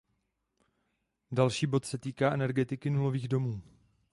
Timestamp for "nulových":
2.89-3.27